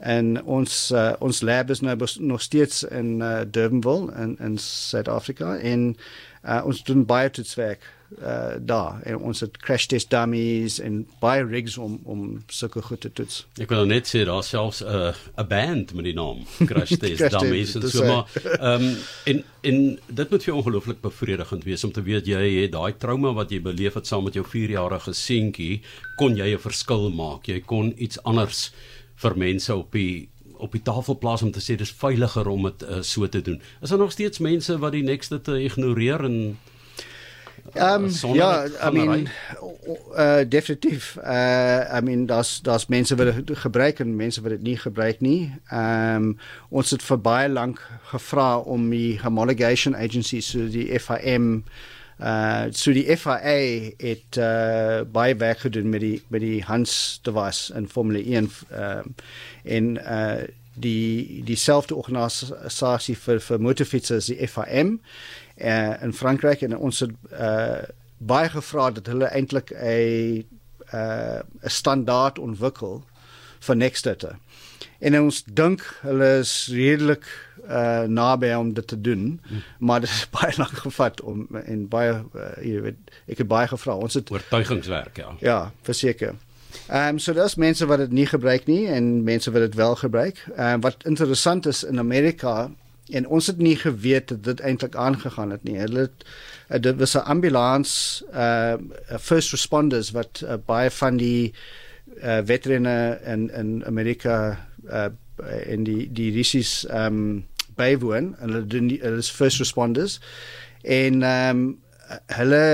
en 0.02 0.44
ons 0.44 0.92
uh, 0.92 1.14
ons 1.20 1.42
lab 1.42 1.70
is 1.70 1.82
nou 1.86 1.98
nog 2.20 2.42
steeds 2.42 2.84
in 2.84 3.22
uh, 3.22 3.42
Durbanville 3.46 4.14
in 4.18 4.38
in 4.40 4.58
Suid-Afrika 4.58 5.56
en 5.58 5.96
uh, 6.46 6.62
ons 6.66 6.84
doen 6.84 7.06
baie 7.06 7.30
toetswerk 7.30 7.86
uh, 8.20 8.58
daar 8.60 9.02
en 9.06 9.18
ons 9.18 9.40
het 9.40 9.58
crash 9.58 9.86
test 9.86 10.10
dummies 10.10 10.80
en 10.82 11.04
baie 11.22 11.46
rigs 11.46 11.78
om 11.78 12.00
om 12.04 12.44
sulke 12.48 12.82
goed 12.82 13.02
te 13.06 13.12
toets. 13.14 13.44
Ek 13.62 13.70
wil 13.70 13.86
net 13.90 14.10
sê 14.10 14.24
daar 14.28 14.44
selfs 14.44 14.82
'n 14.82 14.90
uh, 14.90 15.14
'n 15.38 15.48
band 15.48 15.94
met 15.94 16.06
die 16.10 16.18
naam 16.18 16.42
crash 16.70 16.98
test 16.98 17.38
dummies 17.38 17.76
en 17.76 17.90
so 17.90 18.06
maar 18.06 18.26
ehm 18.60 18.82
um, 18.82 18.98
en 19.26 19.44
en 19.62 20.00
dit 20.08 20.30
moet 20.30 20.44
vir 20.44 20.54
ongelooflik 20.54 21.02
bevredigend 21.02 21.64
wees 21.64 21.84
om 21.84 21.92
te 21.92 22.02
weet 22.02 22.26
jy 22.28 22.62
het 22.62 22.72
daai 22.72 22.98
trauma 22.98 23.34
wat 23.34 23.52
jy 23.52 23.62
beleef 23.62 23.94
het 23.94 24.08
saam 24.08 24.24
met 24.24 24.34
jou 24.34 24.46
4-jarige 24.46 25.14
seentjie 25.14 25.82
kon 26.18 26.36
jy 26.36 26.54
'n 26.54 26.60
verskil 26.60 27.10
maak. 27.10 27.46
Jy 27.46 27.62
kon 27.62 27.94
iets 27.98 28.24
anders 28.24 28.72
vir 29.22 29.38
mense 29.38 29.76
op 29.76 29.92
die 29.98 30.30
op 30.62 30.76
die 30.78 30.84
tafel 30.86 31.18
plaas 31.18 31.42
om 31.42 31.50
te 31.52 31.62
sê 31.64 31.74
dis 31.74 31.94
veiliger 31.98 32.46
om 32.48 32.68
dit 32.68 32.84
uh, 32.86 33.00
so 33.02 33.26
te 33.26 33.42
doen. 33.42 33.58
Is 33.82 33.90
daar 33.90 33.98
nog 33.98 34.12
steeds 34.14 34.38
mense 34.46 34.76
wat 34.78 34.94
die 34.94 35.02
nekste 35.04 35.42
te 35.42 35.58
ignoreer 35.64 36.22
en 36.28 36.38
Um, 37.76 38.10
ja, 38.34 38.66
I 38.66 38.90
mean, 38.92 39.28
uh, 40.18 40.42
definitief. 40.48 41.18
Uh, 41.24 41.98
I 41.98 42.02
mean, 42.02 42.26
das 42.26 42.62
das 42.62 42.88
mense 42.88 43.16
wat 43.16 43.46
dit 43.46 43.58
gebruik 43.58 44.00
en 44.00 44.16
mense 44.16 44.42
wat 44.42 44.52
dit 44.52 44.62
nie 44.62 44.78
gebruik 44.78 45.22
nie. 45.22 45.54
Ehm 45.70 46.16
um, 46.16 46.38
ons 46.70 46.90
het 46.90 47.04
vir 47.04 47.22
baie 47.22 47.50
lank 47.50 47.80
gevra 48.12 48.58
om 48.58 48.90
die 48.90 49.20
homologation 49.22 49.96
agencies 49.96 50.50
so 50.52 50.68
die 50.68 51.00
FIM 51.00 51.64
uh 52.22 52.70
so 52.72 52.94
die 52.94 53.18
FIA 53.18 53.92
het 53.98 54.38
uh 54.38 55.02
baie 55.12 55.36
werk 55.36 55.60
gedoen 55.66 55.90
met 55.90 56.02
die 56.02 56.22
met 56.28 56.42
die 56.42 56.64
Hans 56.64 57.20
device 57.24 57.74
in 57.74 57.88
Formule 57.90 58.24
1 58.24 58.52
ehm 58.70 58.98
um, 58.98 59.16
en 59.64 59.96
uh 59.98 60.44
die 60.74 61.44
dieselfde 61.44 61.96
organisasie 61.96 63.16
vir 63.16 63.42
vir 63.44 63.60
motorfietsers 63.60 64.30
die 64.32 64.48
FIM 64.48 65.00
uh, 65.58 66.04
in 66.04 66.14
Frankryk 66.14 66.62
en 66.62 66.78
ons 66.78 67.04
het 67.04 67.12
uh, 67.32 67.84
baie 68.18 68.50
gevra 68.50 68.92
dat 68.96 69.10
hulle 69.12 69.30
eintlik 69.36 69.72
'n 69.72 70.46
'n 70.92 70.96
uh, 70.96 71.40
standaard 71.64 72.40
ontwikkel 72.40 73.04
vir 73.60 73.76
Nextdata. 73.76 74.40
En 75.00 75.20
ons 75.20 75.44
dink 75.44 75.82
hulle 76.02 76.40
is 76.40 76.68
redelik 76.72 77.26
uh 77.72 78.04
naby 78.08 78.54
om 78.54 78.74
dit 78.74 78.88
te 78.88 79.02
doen, 79.02 79.40
hmm. 79.48 79.64
maar 79.80 80.00
dit 80.00 80.10
is 80.10 80.28
baie 80.38 80.54
lank 80.58 80.78
gevat 80.84 81.22
om 81.22 81.48
en 81.64 81.88
baie 81.88 82.14
uh, 82.14 82.54
jy 82.62 82.82
weet 82.82 83.20
ek 83.28 83.44
het 83.44 83.48
baie 83.48 83.68
gevra. 83.68 83.96
Ons 83.96 84.20
het 84.20 84.32
oortuigingswerk, 84.32 85.18
ja. 85.18 85.36
Ja, 85.40 85.60
verseker. 85.88 86.36
Ehm 86.88 87.08
um, 87.08 87.20
so 87.20 87.34
daar's 87.34 87.56
mense 87.56 87.86
wat 87.86 87.98
dit 87.98 88.12
nie 88.12 88.26
gebruik 88.26 88.66
nie 88.66 88.88
en 88.88 89.24
mense 89.24 89.52
wat 89.52 89.62
dit 89.62 89.76
wel 89.76 89.96
gebruik. 89.96 90.46
Ehm 90.56 90.78
uh, 90.78 90.82
wat 90.82 91.04
interessant 91.04 91.66
is 91.66 91.84
in 91.84 92.00
Amerika 92.00 92.70
en 93.10 93.28
ons 93.28 93.48
het 93.48 93.58
nie 93.58 93.76
geweet 93.76 94.28
dat 94.28 94.44
dit 94.44 94.60
eintlik 94.60 94.96
aangegaan 94.96 95.52
het 95.52 95.64
nie. 95.64 95.78
Hulle 95.78 96.00
het 96.00 96.26
uh, 96.70 96.80
dit 96.80 96.96
was 96.96 97.16
'n 97.16 97.28
ambulans 97.36 98.24
uh 98.34 98.74
first 99.20 99.52
responders 99.52 100.12
wat 100.12 100.42
uh, 100.44 100.54
baie 100.66 100.92
van 100.92 101.18
die 101.18 101.54
uh 102.24 102.40
veterane 102.46 103.20
in 103.26 103.52
in 103.54 103.86
Amerika 103.86 104.68
uh 104.92 105.06
in 105.66 105.84
die 105.84 106.12
die 106.12 106.32
risis 106.32 106.86
um 106.94 107.46
bywoon. 107.82 108.34
Hulle 108.40 108.66
doen 108.70 108.92
die, 108.94 109.00
hulle 109.02 109.24
is 109.24 109.32
first 109.42 109.64
responders 109.64 110.20
en 110.82 111.24
ehm 111.24 111.64
um, 111.64 111.80
hulle 112.36 112.66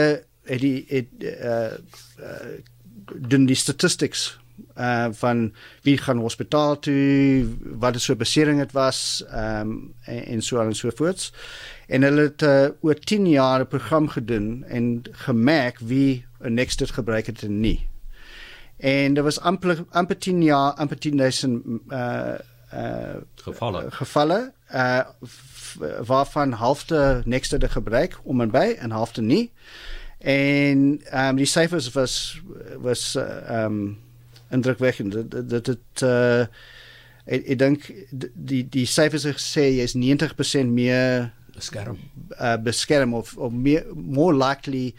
het 0.48 0.62
die 0.62 0.86
het 0.90 1.08
uh, 1.20 1.78
uh 2.20 2.58
doen 3.16 3.46
die 3.48 3.56
statistics 3.56 4.40
uh 4.78 5.08
van 5.12 5.54
wie 5.82 5.98
gaan 5.98 6.18
hospitaal 6.18 6.80
toe, 6.80 7.46
wat 7.80 7.96
is 7.96 8.04
so 8.04 8.16
besering 8.16 8.60
dit 8.60 8.72
was, 8.72 9.24
ehm 9.30 9.70
um, 9.70 9.94
en, 10.04 10.26
en 10.26 10.42
so 10.42 10.60
en 10.62 10.76
so 10.76 10.90
voort. 10.96 11.32
En 11.88 12.02
hulle 12.02 12.22
het 12.22 12.42
uh, 12.42 12.68
oor 12.82 13.00
10 13.00 13.30
jaar 13.30 13.62
'n 13.62 13.68
program 13.68 14.08
gedoen 14.08 14.64
en 14.68 15.04
gemerk 15.12 15.80
wie 15.80 16.26
'n 16.40 16.54
next 16.54 16.80
dit 16.80 16.92
gebruik 16.92 17.26
het 17.26 17.44
en 17.44 17.60
nie. 17.60 17.88
En 18.78 19.14
daar 19.14 19.24
was 19.24 19.40
amper 19.40 19.86
amper 19.90 20.18
10 20.18 20.44
jaar, 20.44 20.72
amper 20.74 21.00
10000 21.00 21.66
uh 21.90 22.34
uh 22.74 23.16
gevalle 23.36 23.92
gevalle 23.92 24.54
uh 24.74 25.02
waarvan 26.02 26.52
halfte 26.52 27.22
next 27.26 27.50
dit 27.50 27.72
gebruik 27.72 28.20
om 28.24 28.42
en 28.42 28.50
by 28.50 28.76
en 28.80 28.92
halfte 28.92 29.22
nie. 29.22 29.52
En 30.18 31.02
ehm 31.10 31.30
um, 31.30 31.36
die 31.36 31.46
syfers 31.46 31.92
was 31.92 32.42
was 32.78 33.16
ehm 33.16 33.56
uh, 33.56 33.64
um, 33.64 33.98
indrukwekkend. 34.50 35.12
Dit 35.12 35.50
dit 35.50 35.68
het 35.68 36.02
uh 36.04 36.46
ek, 37.26 37.46
ek 37.46 37.58
dink 37.60 37.92
die 38.34 38.70
die 38.70 38.86
syfers 38.86 39.24
het 39.24 39.38
gesê 39.38 39.68
jy 39.76 39.84
is 39.84 39.96
90% 39.96 40.72
meer 40.72 41.34
beskerm. 41.54 42.00
Uh 42.40 42.58
beskerm 42.58 43.14
of 43.14 43.38
of 43.38 43.52
meer 43.52 43.86
more 43.94 44.36
likely 44.36 44.96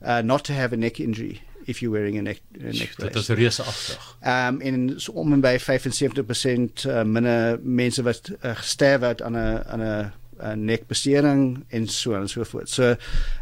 uh 0.00 0.18
not 0.18 0.44
to 0.44 0.52
have 0.52 0.74
a 0.74 0.76
neck 0.76 0.98
injury 0.98 1.40
if 1.66 1.80
you're 1.80 1.92
wearing 1.92 2.18
a 2.18 2.22
neck 2.22 2.40
a 2.58 2.72
neck 2.72 2.94
brace. 2.96 3.12
Dit 3.12 3.16
is 3.16 3.28
reusagtig. 3.28 4.16
Ehm 4.20 4.54
um, 4.54 4.60
en 4.60 5.00
so 5.00 5.12
om 5.12 5.32
en 5.32 5.40
by 5.40 5.56
75% 5.58 6.86
uh, 6.86 7.02
minder 7.02 7.58
mense 7.62 8.02
wat 8.02 8.30
uh, 8.30 8.56
gesterf 8.56 9.00
het 9.00 9.22
aan 9.22 9.36
'n 9.36 9.62
aan 9.66 10.12
'n 10.40 10.64
nekbesering 10.64 11.64
en 11.68 11.86
so 11.88 12.14
en 12.14 12.28
so 12.28 12.44
voort. 12.44 12.68
So 12.68 12.94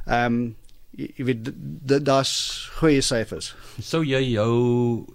ehm 0.06 0.24
um, 0.24 0.56
jy 0.90 1.24
weet 1.24 1.50
daar's 2.06 2.68
goeie 2.78 3.00
syfers. 3.02 3.54
Sou 3.82 4.04
jy 4.04 4.20
jou 4.34 5.06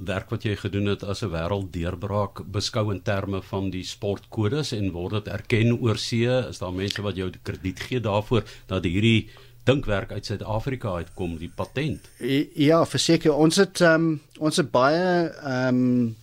werk 0.00 0.30
wat 0.32 0.46
jy 0.48 0.54
gedoen 0.56 0.86
het 0.94 1.02
as 1.04 1.22
'n 1.22 1.32
wêrelddeurbraak 1.32 2.44
beskou 2.52 2.92
in 2.92 3.02
terme 3.02 3.42
van 3.42 3.70
die 3.70 3.84
sportkodes 3.84 4.72
en 4.72 4.92
word 4.92 5.12
dit 5.12 5.28
erken 5.28 5.78
oor 5.80 5.98
see? 5.98 6.48
Is 6.48 6.58
daar 6.58 6.72
mense 6.72 7.02
wat 7.02 7.16
jou 7.16 7.30
krediet 7.42 7.80
gee 7.80 8.00
daarvoor 8.00 8.44
dat 8.66 8.84
hierdie 8.84 9.28
dinkwerk 9.64 10.12
uit 10.12 10.26
Suid-Afrika 10.26 10.94
uitkom, 11.02 11.36
die 11.38 11.52
patent? 11.54 12.08
Ja, 12.54 12.86
verseker 12.86 13.34
ons 13.34 13.56
het 13.56 13.80
um, 13.80 14.20
ons 14.38 14.56
het 14.56 14.70
baie 14.70 15.28
ehm 15.28 15.84
um, 15.84 16.16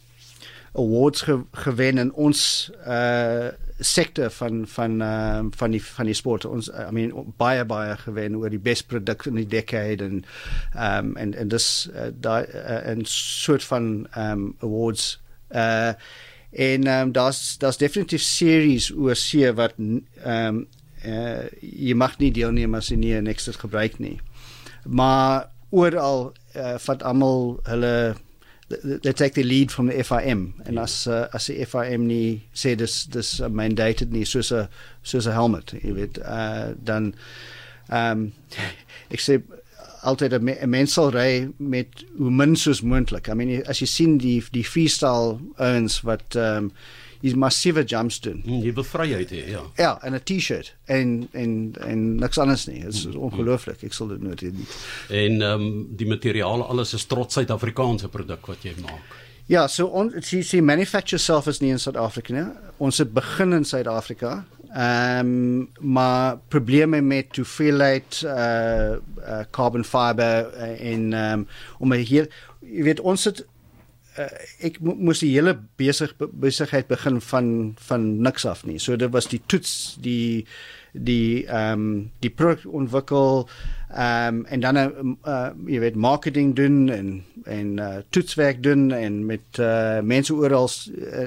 awards 0.78 1.22
ge 1.22 1.40
gewen 1.52 1.98
in 1.98 2.14
ons 2.14 2.72
uh 2.86 3.48
sektor 3.80 4.30
van 4.30 4.68
van 4.68 5.02
uh, 5.02 5.40
van 5.50 5.72
die 5.72 5.84
van 5.84 6.06
die 6.06 6.14
sport 6.14 6.46
ons 6.46 6.70
I 6.70 6.90
mean 6.92 7.34
baie 7.38 7.66
baie 7.66 7.98
gewen 7.98 8.36
oor 8.36 8.50
die 8.50 8.62
best 8.62 8.88
product 8.88 9.28
in 9.30 9.38
die 9.38 9.48
decade 9.48 10.04
en 10.04 10.24
um 10.74 11.16
en 11.18 11.34
en 11.34 11.48
dis 11.48 11.68
uh, 11.94 12.10
daai 12.10 12.46
uh, 12.50 12.96
'n 12.96 13.06
soort 13.06 13.64
van 13.64 14.08
um 14.18 14.56
awards 14.60 15.20
uh 15.54 15.94
en 16.52 16.88
um 16.88 17.12
daar's 17.12 17.58
daar's 17.58 17.78
definitief 17.78 18.22
series 18.22 18.92
oor 18.92 19.16
see 19.16 19.54
wat 19.54 19.74
um 19.78 20.68
uh 21.08 21.48
jy 21.62 21.96
mag 21.96 22.20
nie 22.20 22.32
deelneem 22.32 22.76
as 22.76 22.92
jy 22.92 22.98
nie 22.98 23.14
'n 23.16 23.24
next 23.24 23.60
gebruik 23.64 24.00
nie. 24.00 24.20
Maar 24.86 25.48
oral 25.70 26.34
uh, 26.56 26.78
vat 26.78 27.04
almal 27.04 27.60
hulle 27.64 28.16
they 28.84 29.14
take 29.14 29.34
the 29.34 29.44
lead 29.44 29.72
from 29.72 29.88
the 29.88 30.04
FIM 30.04 30.54
en 30.66 30.74
yeah. 30.74 30.84
as 30.84 31.08
uh, 31.08 31.28
as 31.34 31.48
die 31.48 31.66
FIM 31.66 32.08
nie 32.08 32.42
sê 32.56 32.76
dis 32.76 33.06
dis 33.06 33.40
uh, 33.40 33.48
mandated 33.48 34.12
nie 34.12 34.26
soos 34.26 34.52
'n 34.52 34.68
soos 35.04 35.28
'n 35.28 35.36
helmet 35.36 35.72
jy 35.80 35.94
weet 35.96 36.20
uh, 36.20 36.76
dan 36.76 37.14
ehm 37.90 38.28
um, 38.28 38.34
ek 39.16 39.24
sê 39.24 39.40
altyd 40.04 40.36
'n 40.36 40.70
mens 40.70 40.94
sal 40.94 41.12
ry 41.16 41.48
met 41.58 42.04
hoe 42.18 42.32
min 42.32 42.56
soos 42.56 42.82
moontlik 42.82 43.30
i 43.30 43.34
mean 43.34 43.64
as 43.68 43.80
jy 43.80 43.88
sien 43.88 44.18
die 44.18 44.44
die 44.52 44.68
freestyle 44.68 45.40
ouens 45.58 46.02
wat 46.04 46.36
ehm 46.36 46.68
um, 46.68 46.72
is 47.22 47.34
massiewe 47.34 47.84
jumps 47.84 48.20
doen. 48.20 48.42
Mm, 48.46 48.62
jy 48.66 48.74
wil 48.74 48.88
vryheid 48.88 49.32
hê, 49.34 49.44
ja. 49.52 49.64
Ja, 49.78 49.92
en 50.04 50.14
'n 50.14 50.24
T-shirt 50.24 50.76
en 50.86 51.28
en 51.32 51.76
en 51.80 52.16
niks 52.16 52.38
anders 52.38 52.66
nie. 52.68 52.82
Dit 52.84 52.94
is 52.94 53.06
mm, 53.06 53.16
ongelooflik. 53.16 53.84
Ek 53.84 53.94
sal 53.94 54.08
dit 54.08 54.22
nooit 54.22 54.40
doen. 54.40 54.68
En 55.10 55.42
ehm 55.42 55.62
um, 55.62 55.88
die 55.96 56.08
materiaal 56.08 56.68
alles 56.68 56.94
is 56.94 57.06
trots 57.06 57.34
Suid-Afrikaanse 57.34 58.08
produk 58.08 58.46
wat 58.46 58.64
jy 58.64 58.74
maak. 58.82 59.16
Ja, 59.48 59.68
so 59.68 59.88
ons 59.88 60.14
sê 60.28 60.42
sê 60.44 60.62
manufacture 60.62 61.20
self 61.24 61.48
is 61.48 61.62
nie 61.64 61.72
in 61.72 61.80
Suid-Afrika 61.80 62.34
nie. 62.34 62.46
Ons 62.84 62.98
het 62.98 63.14
begin 63.14 63.54
in 63.54 63.66
Suid-Afrika. 63.66 64.44
Ehm 64.76 65.28
um, 65.28 65.70
maar 65.80 66.38
probleme 66.48 67.02
met 67.02 67.36
hoeveelheid 67.36 68.22
uh, 68.26 68.98
uh 69.28 69.44
carbon 69.52 69.84
fiber 69.84 70.54
en 70.54 71.14
ehm 71.14 71.40
um, 71.40 71.48
om 71.80 71.94
hier 71.94 72.28
jy 72.60 72.84
weet 72.84 73.00
ons 73.00 73.24
het 73.24 73.46
ek 74.66 74.80
mo 74.82 74.96
moes 74.98 75.22
die 75.22 75.34
hele 75.36 75.54
besig 75.78 76.14
besigheid 76.18 76.88
begin 76.90 77.22
van 77.22 77.50
van 77.90 78.08
niks 78.26 78.46
af 78.46 78.66
nie. 78.66 78.80
So 78.80 78.96
dit 78.96 79.12
was 79.14 79.30
die 79.30 79.42
toets, 79.46 79.98
die 80.02 80.46
die 80.94 81.46
ehm 81.46 81.74
um, 81.74 82.12
die 82.20 82.30
produk 82.30 82.66
ontwikkel 82.66 83.48
ehm 83.90 84.40
um, 84.40 84.46
en 84.46 84.60
dan 84.60 84.78
uh, 84.78 85.50
jy 85.66 85.80
weet 85.80 85.96
marketing 85.96 86.56
doen 86.56 86.90
en 86.90 87.12
en 87.46 87.78
uh, 87.78 87.98
toetswerk 88.10 88.64
doen 88.64 88.92
en 88.92 89.26
met 89.26 89.60
uh, 89.60 90.00
mense 90.02 90.34
oral 90.34 90.70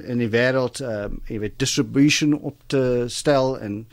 in 0.05 0.19
die 0.19 0.31
wêreld 0.33 0.81
ehm 0.81 1.13
um, 1.13 1.23
jy 1.29 1.39
weet 1.45 1.59
distribution 1.59 2.35
op 2.35 2.57
te 2.67 3.05
stel 3.07 3.59
en 3.59 3.87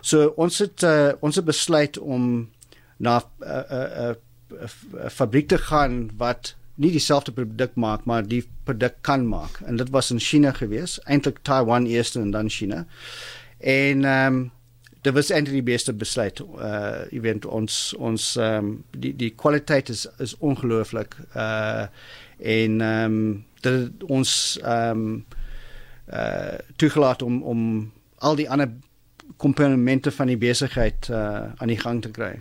so 0.00 0.32
ons 0.36 0.58
het 0.58 0.82
uh, 0.82 1.12
ons 1.20 1.36
het 1.36 1.44
besluit 1.44 1.98
om 1.98 2.48
na 2.96 3.18
'n 3.18 3.24
uh, 3.44 3.62
uh, 3.70 4.14
uh, 4.52 5.08
fabriek 5.10 5.48
te 5.48 5.58
gaan 5.58 6.10
wat 6.16 6.54
nie 6.76 6.90
dieselfde 6.92 7.32
produk 7.32 7.74
maak 7.74 8.04
maar 8.04 8.26
die 8.26 8.42
produk 8.64 9.00
kan 9.00 9.26
maak. 9.28 9.60
En 9.64 9.76
dit 9.76 9.90
was 9.90 10.10
in 10.10 10.20
China 10.20 10.52
gewees 10.52 10.98
eintlik 11.04 11.38
Taiwan 11.42 11.86
eers 11.86 12.14
en 12.16 12.30
dan 12.30 12.50
China. 12.50 12.84
En 13.58 14.04
ehm 14.04 14.34
um, 14.34 14.50
dit 15.06 15.14
was 15.14 15.30
eintlik 15.30 15.54
die 15.54 15.72
beste 15.72 15.92
besluit. 15.94 16.40
Uh 16.40 17.06
event 17.14 17.46
ons 17.46 17.94
ons 17.98 18.36
ehm 18.36 18.64
um, 18.64 18.84
die 18.90 19.14
die 19.16 19.30
kwaliteit 19.34 19.88
is 19.88 20.06
is 20.18 20.36
ongelooflik. 20.38 21.16
Uh 21.34 21.86
en 22.38 22.80
ehm 22.80 23.04
um, 23.04 23.44
dit 23.60 24.04
ons 24.06 24.58
ehm 24.62 24.90
um, 24.90 25.24
uh 26.12 26.58
toegelaat 26.76 27.22
om 27.22 27.42
om 27.42 27.92
al 28.18 28.36
die 28.36 28.50
ander 28.50 28.72
komponente 29.36 30.10
van 30.10 30.26
die 30.26 30.38
besigheid 30.38 31.08
uh 31.10 31.54
aan 31.56 31.72
die 31.72 31.80
gang 31.80 32.02
te 32.02 32.10
kry. 32.10 32.40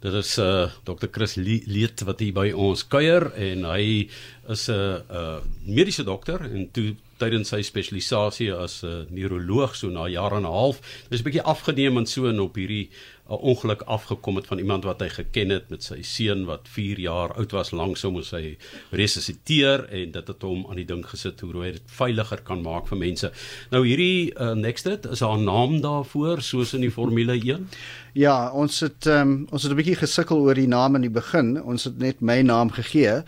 Dit 0.00 0.12
is 0.12 0.38
uh 0.38 0.68
Dr. 0.84 1.08
Chris 1.10 1.34
Leet 1.40 2.02
wat 2.04 2.20
hier 2.20 2.34
by 2.36 2.50
ons 2.52 2.82
kuier 2.84 3.30
en 3.32 3.64
hy 3.64 4.08
is 4.52 4.68
'n 4.68 4.76
uh, 4.76 5.00
uh 5.08 5.38
mediese 5.64 6.04
dokter 6.04 6.40
en 6.44 6.68
toe 6.70 6.94
tydens 7.16 7.48
sy 7.48 7.62
spesialisasie 7.64 8.52
as 8.52 8.82
'n 8.84 8.86
uh, 8.86 9.06
neuroloog 9.08 9.74
so 9.74 9.88
na 9.88 10.06
jare 10.08 10.36
en 10.36 10.44
'n 10.44 10.52
half. 10.52 10.80
Dis 11.08 11.20
'n 11.20 11.24
bietjie 11.24 11.42
afgeneem 11.42 11.96
en 11.96 12.06
so 12.06 12.28
en 12.28 12.40
op 12.40 12.54
hierdie 12.54 12.90
'n 13.28 13.42
ongeluk 13.42 13.82
afgekom 13.82 14.36
het 14.36 14.46
van 14.46 14.58
iemand 14.58 14.84
wat 14.84 15.00
hy 15.00 15.08
geken 15.08 15.50
het 15.50 15.70
met 15.70 15.82
sy 15.82 16.02
seun 16.02 16.44
wat 16.46 16.68
4 16.70 16.98
jaar 17.00 17.34
oud 17.34 17.52
was 17.52 17.70
langs 17.70 18.02
hom 18.02 18.12
moes 18.12 18.30
hy 18.30 18.56
resusciteer 18.90 19.88
en 19.90 20.12
dit 20.14 20.28
het 20.28 20.42
hom 20.42 20.66
aan 20.70 20.76
die 20.76 20.86
ding 20.86 21.02
gesit 21.06 21.40
hoe 21.40 21.62
hy 21.62 21.72
dit 21.72 21.82
veiliger 21.86 22.42
kan 22.46 22.62
maak 22.62 22.86
vir 22.86 22.98
mense. 22.98 23.32
Nou 23.70 23.82
hierdie 23.86 24.30
uh, 24.38 24.52
Nextrit 24.54 25.06
is 25.10 25.20
haar 25.20 25.38
naam 25.38 25.80
daarvoor 25.80 26.42
soos 26.42 26.74
in 26.74 26.86
die 26.86 26.90
Formule 26.90 27.34
1. 27.34 27.66
Ja, 28.14 28.52
ons 28.52 28.80
het 28.80 29.06
um, 29.10 29.46
ons 29.50 29.62
het 29.62 29.72
'n 29.72 29.76
bietjie 29.76 29.98
gesukkel 29.98 30.38
oor 30.38 30.54
die 30.54 30.70
naam 30.70 30.94
in 30.94 31.02
die 31.02 31.10
begin. 31.10 31.62
Ons 31.62 31.84
het 31.84 31.98
net 31.98 32.20
my 32.20 32.40
naam 32.42 32.70
gegee 32.70 33.22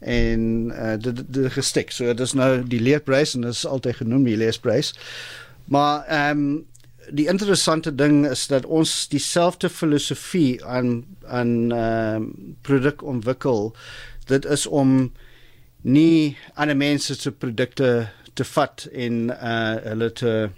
en 0.00 0.72
uh, 0.72 0.96
dit 0.98 1.22
dit 1.28 1.52
gestik. 1.52 1.92
So 1.92 2.06
dit 2.06 2.20
is 2.20 2.32
nou 2.32 2.62
die 2.64 2.80
leerprys 2.80 3.34
en 3.34 3.40
dit 3.40 3.52
is 3.52 3.66
altyd 3.66 3.96
genoem 3.96 4.24
die 4.24 4.36
leerprys. 4.36 4.94
Maar 5.64 6.04
ehm 6.08 6.38
um, 6.38 6.70
die 7.10 7.26
interessante 7.26 7.94
ding 7.94 8.26
is 8.26 8.46
dat 8.46 8.66
ons 8.66 9.08
dieselfde 9.08 9.68
filosofie 9.68 10.64
aan 10.64 11.04
aan 11.26 11.72
ehm 11.72 12.22
um, 12.22 12.56
produk 12.62 13.02
ontwikkel. 13.02 13.74
Dit 14.26 14.44
is 14.44 14.66
om 14.66 15.12
nie 15.82 16.36
ander 16.54 16.76
mense 16.76 17.14
se 17.14 17.32
produkte 17.32 18.08
te 18.34 18.44
vat 18.44 18.88
en 18.92 19.30
uh 19.30 19.76
hulle 19.82 20.12
te 20.12 20.50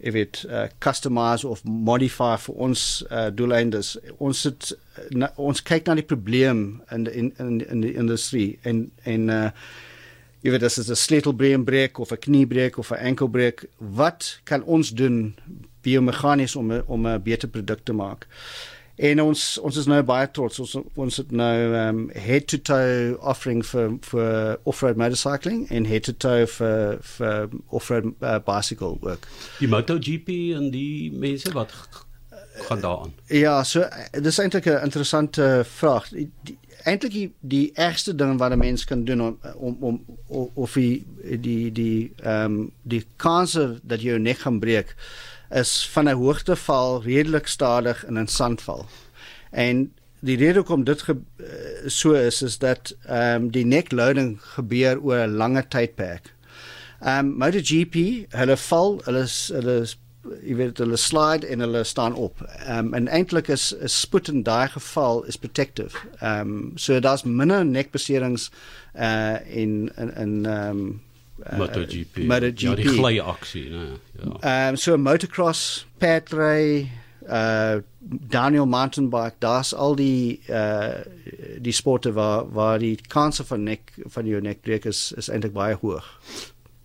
if 0.00 0.14
it 0.14 0.44
uh, 0.48 0.66
customize 0.78 1.48
of 1.48 1.64
modify 1.64 2.36
vir 2.40 2.54
ons 2.54 2.84
uh, 3.10 3.28
doeleindes 3.36 3.98
ons 4.16 4.44
het 4.48 4.72
na, 5.12 5.28
ons 5.36 5.60
kyk 5.62 5.86
na 5.86 5.98
die 5.98 6.06
probleem 6.08 6.80
in 6.90 7.06
in 7.06 7.32
in 7.38 7.60
in 7.66 7.84
die 7.84 7.94
industrie 7.94 8.58
en 8.62 8.88
en 9.04 9.28
uh 9.28 9.46
jy 10.40 10.50
weet 10.50 10.62
as 10.62 10.74
dit 10.74 10.88
'n 10.88 10.96
sleutelbeen 10.96 11.64
breek 11.64 11.98
of 11.98 12.12
'n 12.12 12.18
kniebreek 12.18 12.78
of 12.78 12.90
'n 12.90 13.02
enkelbreek 13.12 13.64
wat 13.78 14.40
kan 14.44 14.62
ons 14.64 14.90
doen 14.90 15.34
biomeganies 15.82 16.56
om 16.56 16.72
om 16.86 17.06
'n 17.06 17.22
beter 17.22 17.48
produk 17.48 17.80
te 17.84 17.92
maak 17.92 18.26
En 19.00 19.20
ons 19.22 19.42
ons 19.64 19.76
is 19.80 19.86
nou 19.88 20.00
baie 20.04 20.26
trots 20.36 20.60
ons 20.60 20.74
ons 21.00 21.18
het 21.22 21.30
nou 21.32 21.54
um 21.80 22.00
head 22.12 22.50
to 22.52 22.58
toe 22.68 23.16
offering 23.32 23.62
vir 23.64 23.94
vir 24.10 24.58
off-road 24.68 25.00
motorcycling 25.00 25.62
en 25.72 25.88
head 25.88 26.04
to 26.04 26.12
toe 26.12 26.44
vir 26.58 27.00
vir 27.14 27.48
off-road 27.78 28.10
uh, 28.20 28.36
bicycle 28.44 28.98
work. 29.00 29.24
Die 29.62 29.70
MotoGP 29.72 30.36
en 30.58 30.68
die 30.74 31.08
mense 31.16 31.52
wat 31.56 31.72
gaan 32.62 32.80
daaraan. 32.80 33.14
Ja, 33.26 33.64
so 33.64 33.88
dis 34.20 34.38
eintlik 34.38 34.66
'n 34.66 34.82
interessante 34.82 35.62
vraag. 35.64 36.08
Eintlik 36.82 37.12
die, 37.12 37.32
die 37.40 37.70
ergste 37.74 38.14
ding 38.14 38.38
wat 38.38 38.52
'n 38.52 38.58
mens 38.58 38.84
kan 38.84 39.04
doen 39.04 39.20
om 39.20 39.38
om 39.56 39.76
om 39.80 40.04
of 40.54 40.72
die 40.72 41.06
die 41.40 41.72
die 41.72 42.12
ehm 42.22 42.44
um, 42.44 42.70
die 42.82 43.04
kanse 43.16 43.78
dat 43.82 44.02
jou 44.02 44.18
nek 44.18 44.38
gaan 44.38 44.58
breek 44.58 44.94
is 45.50 45.88
van 45.92 46.08
'n 46.08 46.14
hoogteval 46.14 47.02
redelik 47.02 47.46
stadig 47.46 48.06
in 48.06 48.18
'n 48.18 48.26
sandval. 48.26 48.86
En 49.50 49.92
die 50.20 50.36
rede 50.36 50.54
hoekom 50.54 50.84
dit 50.84 51.02
ge, 51.02 51.16
eh, 51.36 51.88
so 51.88 52.12
is 52.12 52.42
is 52.42 52.58
dat 52.58 52.96
ehm 53.06 53.42
um, 53.42 53.50
die 53.50 53.64
neck 53.64 53.92
loading 53.92 54.38
gebeur 54.40 55.00
oor 55.00 55.26
'n 55.26 55.36
lange 55.36 55.68
tydperk. 55.68 56.34
Ehm 57.00 57.18
um, 57.18 57.36
MotoGP, 57.38 58.26
hulle 58.28 58.56
val, 58.56 59.00
hulle 59.04 59.22
is 59.22 59.50
hulle 59.52 59.80
is 59.80 59.98
jy 60.22 60.54
weet 60.58 60.80
hulle 60.82 60.98
slide 61.00 61.46
en 61.46 61.62
hulle 61.64 61.84
staan 61.84 62.14
op. 62.14 62.42
Ehm 62.44 62.90
um, 62.90 62.94
en 62.94 63.08
eintlik 63.08 63.48
is 63.48 63.74
'n 63.74 63.88
spoed 63.88 64.28
in 64.28 64.42
daai 64.42 64.68
geval 64.68 65.22
is 65.24 65.36
protective. 65.36 65.96
Ehm 66.20 66.40
um, 66.40 66.72
so 66.74 67.00
daar's 67.00 67.22
minder 67.24 67.64
nekbeserings 67.64 68.50
uh 68.94 69.36
in 69.46 69.92
in 69.96 70.14
in 70.16 70.46
ehm 70.46 70.70
um, 70.70 71.00
uh, 71.52 71.58
MotoGP. 71.58 72.16
MotoGP. 72.16 72.60
Ja, 72.60 72.74
die 72.74 72.88
gly 72.88 73.18
aksie, 73.18 73.70
né? 73.70 73.86
Ja. 74.12 74.36
Ehm 74.40 74.68
um, 74.68 74.76
so 74.76 74.96
motocross, 74.96 75.86
padray, 75.98 76.90
uh 77.28 77.80
Daniel 78.28 78.66
mountain 78.66 79.10
bike, 79.10 79.36
daar's 79.38 79.74
al 79.74 79.94
die 79.94 80.40
uh 80.48 81.00
die 81.58 81.72
sporte 81.72 82.12
waar 82.12 82.52
waar 82.52 82.78
die 82.78 82.98
kans 83.08 83.40
van 83.44 83.62
nek 83.62 83.92
van 84.06 84.26
jou 84.26 84.40
nekbreek 84.40 84.84
is 84.84 85.12
is 85.16 85.28
eintlik 85.28 85.52
baie 85.52 85.74
hoog. 85.74 86.06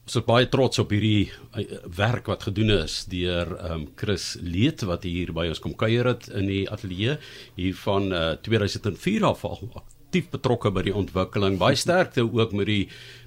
Ons 0.06 0.20
is 0.20 0.26
baie 0.28 0.46
trots 0.54 0.78
op 0.78 0.92
hierdie 0.94 1.32
uh, 1.58 1.64
werk 1.98 2.28
wat 2.30 2.44
gedoen 2.46 2.76
is 2.76 3.00
deur 3.10 3.56
ehm 3.56 3.72
um, 3.74 3.86
Chris 3.98 4.36
Leet 4.38 4.84
wat 4.86 5.08
hier 5.10 5.32
by 5.34 5.48
ons 5.50 5.62
kom 5.64 5.74
kuier 5.74 6.06
het 6.12 6.28
in 6.30 6.46
die 6.46 6.66
ateljee 6.70 7.16
hier 7.56 7.80
van 7.80 8.12
uh, 8.14 8.28
2004 8.46 9.26
af 9.26 9.42
al 9.50 9.64
aktief 9.74 10.28
betrokke 10.30 10.70
by 10.72 10.84
die 10.86 10.94
ontwikkeling. 10.94 11.58
Baie 11.58 11.76
sterkte 11.76 12.22
ook 12.22 12.54
met 12.54 12.70
die 12.70 12.84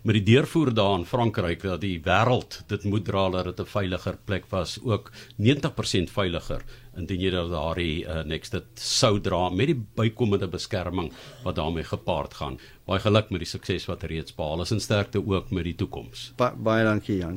met 0.07 0.21
die 0.21 0.23
deurvoer 0.31 0.71
daar 0.71 1.01
in 1.01 1.09
Frankryk 1.11 1.67
dat 1.67 1.83
die 1.83 1.99
wêreld 2.07 2.61
dit 2.71 2.87
moet 2.87 3.05
dra 3.05 3.27
dat 3.35 3.51
dit 3.51 3.61
'n 3.61 3.73
veiliger 3.75 4.17
plek 4.25 4.47
was, 4.55 4.79
ook 4.85 5.11
90% 5.37 6.15
veiliger 6.15 6.63
indien 6.99 7.21
jy 7.23 7.33
dat 7.35 7.51
daardie 7.53 8.05
uh, 8.05 8.23
next 8.27 8.57
dit 8.57 8.83
sou 8.83 9.19
dra 9.23 9.49
met 9.55 9.71
die 9.71 9.79
bykomende 9.99 10.49
beskerming 10.51 11.13
wat 11.45 11.59
daarmee 11.61 11.87
gepaard 11.87 12.39
gaan. 12.41 12.59
Baie 12.89 13.03
geluk 13.05 13.29
met 13.35 13.45
die 13.45 13.51
sukses 13.51 13.85
wat 13.91 14.07
reeds 14.09 14.35
behaal 14.35 14.65
is 14.65 14.73
en 14.73 14.81
sterkte 14.81 15.21
ook 15.21 15.53
met 15.53 15.69
die 15.69 15.77
toekoms. 15.77 16.31
Ba 16.41 16.55
baie 16.57 16.87
dankie 16.89 17.19
Jan. 17.21 17.37